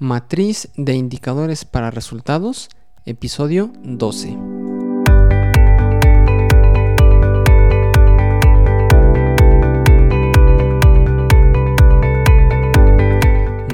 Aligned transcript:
Matriz 0.00 0.68
de 0.76 0.94
indicadores 0.94 1.64
para 1.64 1.90
resultados, 1.90 2.68
episodio 3.04 3.72
12. 3.82 4.28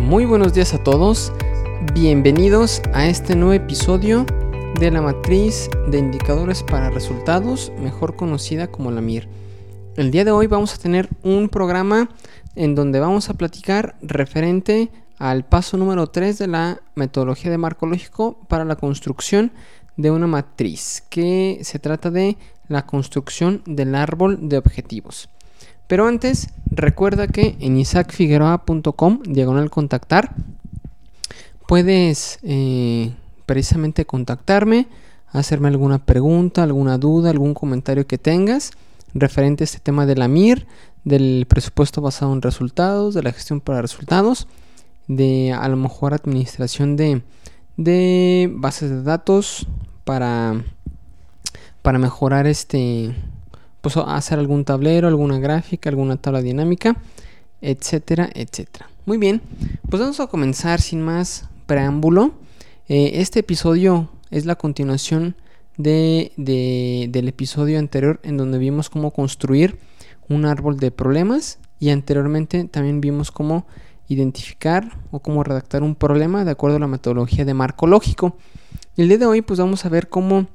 Muy 0.01 0.25
buenos 0.25 0.55
días 0.55 0.73
a 0.73 0.83
todos, 0.83 1.31
bienvenidos 1.93 2.81
a 2.95 3.07
este 3.07 3.37
nuevo 3.37 3.53
episodio 3.53 4.25
de 4.81 4.91
la 4.91 5.03
matriz 5.03 5.69
de 5.89 5.99
indicadores 5.99 6.63
para 6.63 6.89
resultados, 6.89 7.71
mejor 7.79 8.17
conocida 8.17 8.69
como 8.69 8.91
la 8.91 9.03
MIR. 9.03 9.29
El 9.97 10.11
día 10.11 10.25
de 10.25 10.31
hoy 10.31 10.47
vamos 10.47 10.75
a 10.75 10.79
tener 10.79 11.11
un 11.23 11.51
programa 11.51 12.09
en 12.57 12.75
donde 12.75 12.99
vamos 12.99 13.29
a 13.29 13.35
platicar 13.35 13.97
referente 14.01 14.91
al 15.19 15.45
paso 15.45 15.77
número 15.77 16.07
3 16.07 16.39
de 16.39 16.47
la 16.47 16.81
metodología 16.95 17.51
de 17.51 17.59
marco 17.59 17.87
lógico 17.87 18.39
para 18.49 18.65
la 18.65 18.77
construcción 18.77 19.53
de 19.97 20.11
una 20.11 20.27
matriz, 20.27 21.05
que 21.09 21.61
se 21.63 21.79
trata 21.79 22.11
de 22.11 22.37
la 22.69 22.87
construcción 22.87 23.63
del 23.67 23.95
árbol 23.95 24.49
de 24.49 24.59
objetivos. 24.59 25.29
Pero 25.87 26.07
antes, 26.07 26.49
recuerda 26.71 27.29
que 27.29 27.57
en 27.61 27.77
isaacfigueroa.com, 27.77 29.21
diagonal 29.25 29.71
contactar, 29.71 30.35
puedes 31.69 32.39
eh, 32.43 33.13
precisamente 33.47 34.07
contactarme, 34.07 34.89
hacerme 35.29 35.69
alguna 35.69 36.05
pregunta, 36.05 36.63
alguna 36.63 36.99
duda, 36.99 37.31
algún 37.31 37.55
comentario 37.55 38.07
que 38.07 38.19
tengas 38.19 38.73
referente 39.13 39.63
a 39.63 39.67
este 39.67 39.79
tema 39.79 40.07
de 40.07 40.17
la 40.17 40.27
MIR, 40.27 40.67
del 41.05 41.47
presupuesto 41.49 42.01
basado 42.01 42.33
en 42.33 42.43
resultados, 42.43 43.15
de 43.15 43.23
la 43.23 43.33
gestión 43.33 43.61
para 43.61 43.83
resultados 43.83 44.49
de 45.09 45.53
a 45.53 45.69
lo 45.69 45.77
mejor 45.77 46.15
administración 46.15 46.97
de, 46.97 47.23
de 47.77 48.51
bases 48.53 48.91
de 48.91 49.03
datos 49.03 49.67
para, 50.05 50.63
para 51.83 51.99
mejorar 51.99 52.47
este, 52.47 53.15
pues 53.81 53.97
hacer 53.97 54.39
algún 54.39 54.65
tablero, 54.65 55.09
alguna 55.09 55.39
gráfica, 55.39 55.91
alguna 55.91 56.17
tabla 56.17 56.41
dinámica, 56.41 56.97
etcétera, 57.61 58.31
etcétera. 58.35 58.89
Muy 59.07 59.19
bien, 59.19 59.43
pues 59.91 60.01
vamos 60.01 60.21
a 60.21 60.27
comenzar 60.27 60.81
sin 60.81 61.03
más 61.03 61.49
preámbulo. 61.67 62.33
Eh, 62.89 63.13
este 63.15 63.41
episodio 63.41 64.11
es 64.31 64.47
la 64.47 64.57
continuación 64.57 65.37
de, 65.77 66.33
de, 66.37 67.09
del 67.11 67.29
episodio 67.29 67.79
anterior 67.79 68.21
en 68.23 68.37
donde 68.37 68.59
vimos 68.59 68.91
cómo 68.91 69.11
construir 69.11 69.79
un 70.29 70.47
árbol 70.47 70.79
de 70.79 70.91
problemas 70.91 71.59
y 71.81 71.91
anteriormente 71.91 72.65
también 72.65 73.01
vimos 73.01 73.31
cómo 73.31 73.67
identificar 74.09 74.99
o 75.11 75.21
cómo 75.21 75.45
redactar 75.45 75.83
un 75.83 75.95
problema 75.95 76.45
de 76.45 76.51
acuerdo 76.51 76.77
a 76.77 76.81
la 76.81 76.87
metodología 76.87 77.45
de 77.45 77.55
marco 77.55 77.87
lógico. 77.87 78.37
El 78.97 79.09
día 79.09 79.19
de 79.19 79.27
hoy 79.27 79.43
pues 79.43 79.59
vamos 79.59 79.85
a 79.85 79.89
ver 79.89 80.09
cómo 80.09 80.47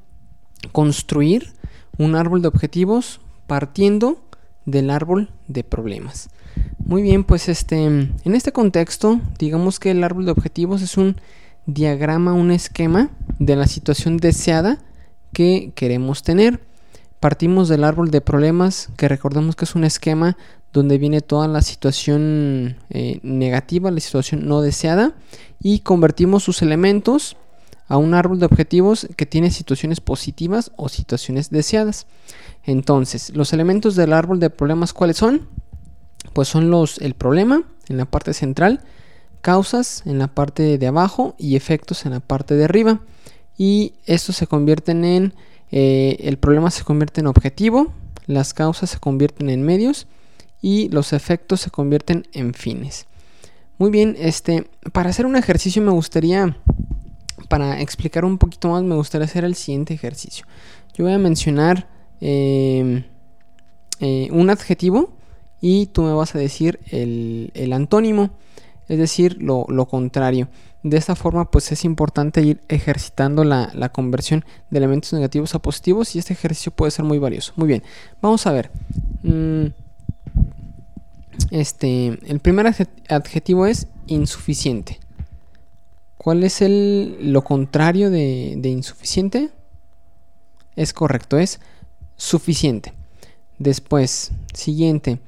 construir 0.72 1.54
un 1.98 2.16
árbol 2.16 2.42
de 2.42 2.48
objetivos 2.48 3.22
partiendo 3.48 4.22
del 4.66 4.90
árbol 4.90 5.30
de 5.48 5.64
problemas. 5.64 6.30
Muy 6.78 7.02
bien, 7.02 7.24
pues 7.24 7.50
este 7.50 7.84
en 7.86 8.36
este 8.36 8.52
contexto, 8.52 9.20
digamos 9.38 9.80
que 9.80 9.92
el 9.92 10.04
árbol 10.04 10.26
de 10.26 10.32
objetivos 10.32 10.82
es 10.82 10.98
un 10.98 11.18
diagrama, 11.66 12.34
un 12.34 12.52
esquema 12.52 13.10
de 13.38 13.56
la 13.56 13.68
situación 13.68 14.18
deseada 14.18 14.80
que 15.34 15.72
queremos 15.76 16.24
tener. 16.24 16.62
Partimos 17.20 17.68
del 17.68 17.84
árbol 17.84 18.12
de 18.12 18.22
problemas, 18.22 18.90
que 18.96 19.08
recordemos 19.08 19.56
que 19.56 19.66
es 19.66 19.76
un 19.76 19.84
esquema 19.84 20.38
donde 20.74 20.98
viene 20.98 21.22
toda 21.22 21.48
la 21.48 21.62
situación 21.62 22.78
eh, 22.90 23.20
negativa, 23.24 23.92
la 23.92 24.00
situación 24.00 24.48
no 24.48 24.62
deseada, 24.62 25.14
y 25.62 25.80
convertimos 25.80 26.44
sus 26.44 26.62
elementos 26.62 27.36
a 27.88 27.98
un 27.98 28.14
árbol 28.14 28.40
de 28.40 28.46
objetivos 28.46 29.08
que 29.18 29.26
tiene 29.26 29.50
situaciones 29.50 30.00
positivas 30.00 30.72
o 30.78 30.90
situaciones 30.90 31.50
deseadas. 31.50 32.06
Entonces, 32.64 33.36
los 33.36 33.52
elementos 33.52 33.96
del 33.96 34.14
árbol 34.14 34.40
de 34.40 34.52
problemas, 34.52 34.94
¿cuáles 34.94 35.18
son? 35.18 35.48
Pues 36.34 36.48
son 36.48 36.70
los 36.70 37.00
el 37.00 37.16
problema 37.16 37.64
en 37.88 37.98
la 37.98 38.06
parte 38.06 38.34
central, 38.34 38.82
causas 39.42 40.04
en 40.06 40.20
la 40.20 40.28
parte 40.28 40.78
de 40.78 40.88
abajo 40.88 41.36
y 41.40 41.56
efectos 41.56 42.06
en 42.06 42.12
la 42.12 42.20
parte 42.20 42.54
de 42.56 42.66
arriba. 42.66 43.02
Y 43.58 43.94
estos 44.06 44.36
se 44.36 44.46
convierten 44.46 45.04
en, 45.04 45.34
eh, 45.72 46.18
el 46.20 46.38
problema 46.38 46.70
se 46.70 46.84
convierte 46.84 47.22
en 47.22 47.28
objetivo, 47.28 47.92
las 48.28 48.54
causas 48.54 48.92
se 48.92 49.00
convierten 49.00 49.50
en 49.50 49.64
medios 49.64 50.06
y 50.62 50.90
los 50.90 51.14
efectos 51.14 51.62
se 51.62 51.72
convierten 51.72 52.28
en 52.34 52.54
fines. 52.54 53.06
Muy 53.78 53.92
bien, 53.92 54.18
este, 54.20 54.68
para 54.92 55.10
hacer 55.10 55.26
un 55.26 55.38
ejercicio 55.38 55.82
me 55.82 55.92
gustaría, 55.92 56.58
para 57.48 57.80
explicar 57.80 58.26
un 58.26 58.38
poquito 58.38 58.68
más, 58.68 58.84
me 58.84 58.96
gustaría 58.96 59.26
hacer 59.26 59.46
el 59.46 59.56
siguiente 59.56 59.94
ejercicio. 59.94 60.46
Yo 60.94 61.06
voy 61.06 61.14
a 61.14 61.18
mencionar 61.18 61.88
em, 62.20 63.04
eh, 64.02 64.28
un 64.32 64.50
adjetivo 64.50 65.14
y 65.62 65.86
tú 65.88 66.02
me 66.02 66.12
vas 66.12 66.36
a 66.36 66.40
decir 66.40 66.82
el, 66.92 67.72
antónimo, 67.72 68.32
es 68.90 68.98
decir, 68.98 69.42
lo, 69.42 69.66
contrario. 69.86 70.50
De 70.84 70.98
esta 70.98 71.16
forma, 71.16 71.50
pues 71.50 71.72
es 71.72 71.86
importante 71.86 72.42
ir 72.42 72.62
ejercitando 72.68 73.46
la, 73.46 73.90
conversión 73.94 74.44
de 74.70 74.78
elementos 74.78 75.14
negativos 75.14 75.56
a 75.56 75.60
positivos 75.60 76.16
y 76.16 76.20
este 76.20 76.34
ejercicio 76.34 76.74
puede 76.74 76.92
ser 76.92 77.06
muy 77.06 77.18
valioso. 77.18 77.54
Muy 77.56 77.70
bien, 77.70 77.84
vamos 78.22 78.46
a 78.46 78.52
ver. 78.52 78.72
Mm, 79.24 79.68
este, 81.52 82.20
el 82.26 82.40
primer 82.40 82.68
adjetivo 83.10 83.66
es 83.66 83.88
insuficiente. 84.08 85.00
¿Cuál 86.18 86.44
es 86.44 86.62
el, 86.62 87.32
lo 87.32 87.44
contrario 87.44 88.10
de, 88.10 88.60
insuficiente? 88.64 89.52
Es 90.76 90.94
correcto, 90.94 91.38
es 91.38 91.60
suficiente. 92.18 92.94
Después, 93.58 94.32
siguiente, 94.54 95.20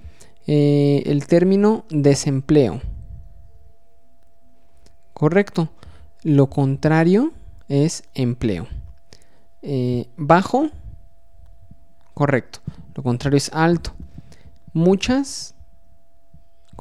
eh, 0.47 1.03
el 1.05 1.27
término 1.27 1.85
desempleo. 1.89 2.81
Correcto. 5.13 5.69
Lo 6.23 6.49
contrario 6.49 7.31
es 7.69 8.03
empleo. 8.13 8.67
Eh, 9.61 10.09
bajo, 10.17 10.69
correcto. 12.13 12.59
Lo 12.95 13.03
contrario 13.03 13.37
es 13.37 13.49
alto. 13.53 13.93
Muchas, 14.73 15.55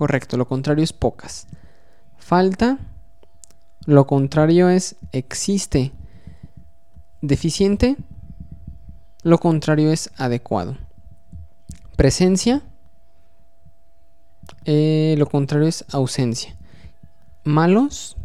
Correcto, 0.01 0.39
lo 0.39 0.49
contrario 0.49 0.83
es 0.83 0.95
pocas. 0.95 1.47
Falta, 2.17 2.79
lo 3.85 4.07
contrario 4.07 4.71
es 4.71 4.97
existe. 5.13 5.93
Deficiente, 7.21 7.99
lo 9.23 9.37
contrario 9.37 9.93
es 9.93 10.11
adecuado. 10.17 10.79
Presencia, 11.97 12.63
eh, 14.65 15.17
lo 15.19 15.27
contrario 15.27 15.69
es 15.69 15.85
ausencia. 15.91 16.57
Malos, 17.45 18.17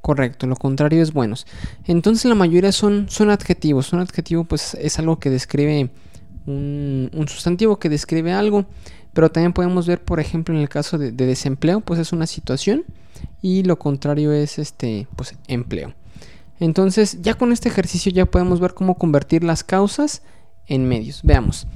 correcto, 0.00 0.46
lo 0.46 0.56
contrario 0.56 1.02
es 1.02 1.12
buenos. 1.12 1.46
Entonces 1.84 2.24
la 2.24 2.34
mayoría 2.34 2.72
son, 2.72 3.10
son 3.10 3.28
adjetivos. 3.28 3.92
Un 3.92 4.00
adjetivo 4.00 4.44
pues 4.44 4.72
es 4.72 4.98
algo 4.98 5.18
que 5.18 5.28
describe 5.28 5.90
un, 6.46 7.10
un 7.12 7.28
sustantivo 7.28 7.78
que 7.78 7.90
describe 7.90 8.32
algo. 8.32 8.64
Pero 9.16 9.30
también 9.30 9.54
podemos 9.54 9.86
ver, 9.86 10.04
por 10.04 10.20
ejemplo, 10.20 10.54
en 10.54 10.60
el 10.60 10.68
caso 10.68 10.98
de, 10.98 11.10
desempleo, 11.10 11.80
pues 11.80 11.98
es 11.98 12.12
una 12.12 12.26
situación 12.26 12.84
y 13.40 13.62
lo 13.62 13.78
contrario 13.78 14.30
es 14.30 14.58
este, 14.58 15.06
pues 15.16 15.34
empleo. 15.48 15.94
Entonces, 16.60 17.22
ya 17.22 17.32
con 17.32 17.50
este 17.50 17.70
ejercicio 17.70 18.12
ya 18.12 18.26
podemos 18.26 18.60
ver 18.60 18.74
cómo 18.74 18.96
convertir 18.98 19.42
las 19.42 19.64
causas 19.64 20.20
en 20.66 20.86
medios. 20.86 21.22
Veamos. 21.22 21.66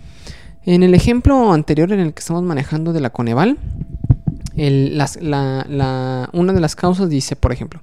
En 0.67 0.83
el 0.83 0.93
ejemplo 0.93 1.55
anterior 1.55 1.91
en 1.93 2.01
el 2.01 2.13
que 2.13 2.21
estamos 2.21 2.43
manejando 2.43 2.93
de 2.93 3.01
la 3.01 3.09
Coneval, 3.09 3.57
una 4.55 6.53
de 6.53 6.61
las 6.61 6.77
causas 6.77 7.09
dice, 7.09 7.37
por 7.37 7.53
ejemplo, 7.53 7.81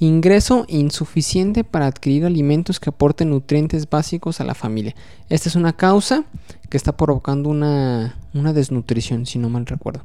Ingreso 0.00 0.64
insuficiente 0.68 1.62
para 1.62 1.86
adquirir 1.86 2.24
alimentos 2.24 2.80
que 2.80 2.90
aporten 2.90 3.30
nutrientes 3.30 3.88
básicos 3.88 4.40
a 4.40 4.44
la 4.44 4.54
familia. 4.54 4.94
Esta 5.28 5.48
es 5.48 5.54
una 5.54 5.74
causa 5.74 6.24
que 6.68 6.76
está 6.76 6.96
provocando 6.96 7.48
una, 7.48 8.16
desnutrición, 8.32 9.24
si 9.24 9.38
no 9.38 9.48
mal 9.48 9.66
recuerdo. 9.66 10.02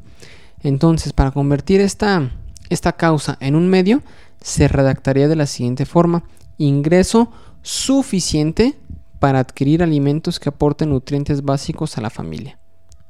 Entonces, 0.62 1.12
para 1.12 1.32
convertir 1.32 1.82
esta, 1.82 2.30
esta 2.70 2.94
causa 2.94 3.38
en 3.40 3.56
un 3.56 3.68
medio, 3.68 4.04
se 4.42 4.68
redactaría 4.68 5.28
de 5.28 5.36
la 5.36 5.48
siguiente 5.48 5.86
forma. 5.86 6.24
Ingreso 6.60 7.32
suficiente 7.64 8.78
para 9.18 9.40
adquirir 9.40 9.82
alimentos 9.82 10.40
que 10.40 10.50
aporten 10.50 10.92
nutrientes 10.92 11.44
básicos 11.44 11.98
a 11.98 12.02
la 12.02 12.12
familia. 12.12 12.60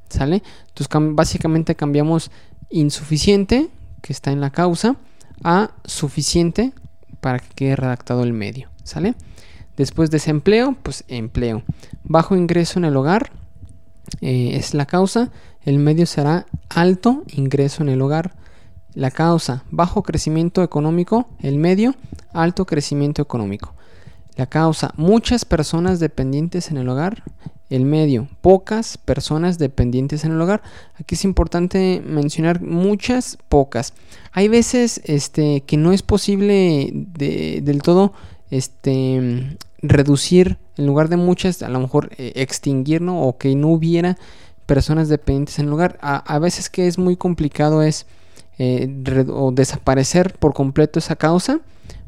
¿Sale? 0.08 0.42
Entonces, 0.70 0.88
básicamente 1.14 1.76
cambiamos 1.76 2.32
insuficiente, 2.70 3.70
que 4.02 4.14
está 4.14 4.32
en 4.32 4.40
la 4.40 4.50
causa, 4.50 4.96
a 5.44 5.72
suficiente 5.86 6.74
para 7.22 7.40
que 7.40 7.50
quede 7.56 7.76
redactado 7.76 8.24
el 8.24 8.34
medio, 8.34 8.70
¿sale? 8.84 9.16
Después 9.78 10.12
desempleo, 10.12 10.76
pues 10.84 11.06
empleo. 11.08 11.64
Bajo 12.04 12.36
ingreso 12.36 12.80
en 12.80 12.86
el 12.86 12.98
hogar 12.98 13.32
eh, 14.22 14.52
es 14.56 14.74
la 14.74 14.86
causa. 14.86 15.32
El 15.64 15.78
medio 15.80 16.06
será 16.06 16.46
alto 16.68 17.24
ingreso 17.28 17.84
en 17.84 17.90
el 17.90 18.02
hogar. 18.02 18.36
La 18.94 19.12
causa, 19.12 19.64
bajo 19.72 20.04
crecimiento 20.04 20.64
económico. 20.64 21.30
El 21.40 21.58
medio, 21.58 21.96
alto 22.34 22.66
crecimiento 22.66 23.22
económico. 23.22 23.74
La 24.36 24.48
causa, 24.48 24.94
muchas 24.98 25.46
personas 25.46 26.00
dependientes 26.00 26.72
en 26.72 26.78
el 26.78 26.90
hogar. 26.90 27.24
El 27.70 27.86
medio, 27.86 28.28
pocas 28.42 28.98
personas 28.98 29.60
dependientes 29.60 30.24
en 30.24 30.32
el 30.32 30.42
hogar. 30.42 30.64
Aquí 30.96 31.16
es 31.16 31.24
importante 31.24 32.02
mencionar 32.06 32.62
muchas, 32.62 33.38
pocas. 33.48 33.94
Hay 34.32 34.48
veces 34.48 35.02
este, 35.06 35.62
que 35.62 35.78
no 35.78 35.94
es 35.94 36.02
posible 36.02 36.90
del 36.94 37.82
todo 37.84 38.14
este, 38.50 39.58
reducir, 39.82 40.58
en 40.78 40.88
lugar 40.88 41.10
de 41.10 41.18
muchas, 41.18 41.62
a 41.62 41.70
lo 41.70 41.80
mejor 41.80 42.10
eh, 42.18 42.34
extinguir. 42.36 43.04
O 43.08 43.38
que 43.38 43.56
no 43.56 43.68
hubiera 43.68 44.18
personas 44.66 45.08
dependientes 45.10 45.60
en 45.60 45.68
el 45.68 45.74
hogar. 45.74 46.00
A, 46.02 46.40
veces 46.40 46.70
que 46.70 46.88
es 46.88 46.98
muy 46.98 47.18
complicado 47.18 47.84
es 47.84 48.08
eh, 48.58 48.88
desaparecer 49.54 50.34
por 50.40 50.54
completo 50.54 51.00
esa 51.00 51.16
causa 51.16 51.60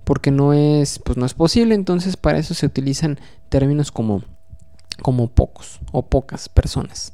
porque 0.03 0.31
no 0.31 0.53
es, 0.53 0.99
pues 0.99 1.17
no 1.17 1.25
es 1.25 1.33
posible, 1.33 1.75
entonces 1.75 2.17
para 2.17 2.39
eso 2.39 2.53
se 2.53 2.65
utilizan 2.65 3.19
términos 3.49 3.91
como, 3.91 4.23
como 5.01 5.27
pocos 5.27 5.79
o 5.91 6.03
pocas 6.03 6.49
personas. 6.49 7.13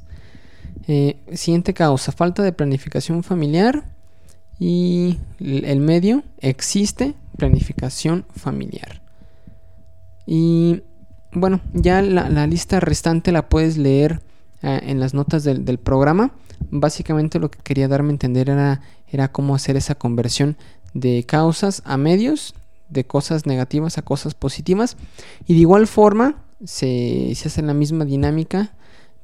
Eh, 0.86 1.18
siguiente 1.34 1.74
causa, 1.74 2.12
falta 2.12 2.42
de 2.42 2.52
planificación 2.52 3.22
familiar 3.22 3.84
y 4.58 5.18
el 5.40 5.80
medio, 5.80 6.22
existe 6.38 7.14
planificación 7.36 8.24
familiar. 8.34 9.02
Y 10.26 10.82
bueno, 11.32 11.60
ya 11.72 12.02
la, 12.02 12.46
lista 12.46 12.80
restante 12.80 13.32
la 13.32 13.48
puedes 13.48 13.76
leer 13.76 14.20
eh, 14.62 14.80
en 14.84 15.00
las 15.00 15.14
notas 15.14 15.44
del, 15.44 15.64
del, 15.64 15.78
programa. 15.78 16.32
Básicamente 16.70 17.38
lo 17.38 17.50
que 17.50 17.60
quería 17.62 17.88
darme 17.88 18.10
a 18.10 18.12
entender 18.12 18.50
era, 18.50 18.80
era 19.08 19.30
cómo 19.30 19.54
hacer 19.54 19.76
esa 19.76 19.94
conversión 19.94 20.56
de 20.94 21.24
causas 21.24 21.82
a 21.84 21.96
medios 21.96 22.54
de 22.88 23.04
cosas 23.04 23.46
negativas 23.46 23.98
a 23.98 24.02
cosas 24.02 24.34
positivas. 24.34 24.96
Y 25.46 25.54
de 25.54 25.60
igual 25.60 25.86
forma 25.86 26.36
se, 26.64 27.32
hace 27.32 27.62
la 27.62 27.74
misma 27.74 28.04
dinámica 28.04 28.72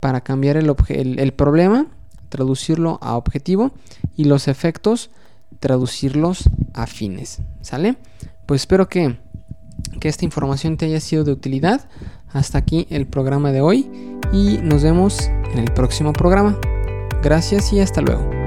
para 0.01 0.21
cambiar 0.21 0.57
el, 0.57 0.75
el, 1.19 1.33
problema, 1.33 1.87
traducirlo 2.29 2.99
a 3.01 3.17
objetivo 3.17 3.73
y 4.17 4.25
los 4.25 4.49
efectos, 4.49 5.11
traducirlos 5.61 6.51
a 6.75 6.87
fines. 6.87 7.41
¿Sale? 7.63 7.97
Pues 8.47 8.63
espero 8.63 8.89
que, 8.89 9.19
que 10.01 10.09
esta 10.09 10.25
información 10.25 10.77
te 10.77 10.87
haya 10.87 11.01
sido 11.01 11.25
de 11.25 11.33
utilidad. 11.33 11.89
Hasta 12.33 12.59
aquí 12.59 12.87
el 12.91 13.07
programa 13.07 13.53
de 13.53 13.61
hoy 13.61 13.89
y 14.33 14.59
nos 14.63 14.83
vemos 14.83 15.29
en 15.53 15.59
el 15.59 15.73
próximo 15.73 16.13
programa. 16.13 16.59
Gracias 17.23 17.73
y 17.73 17.81
hasta 17.81 18.01
luego. 18.01 18.44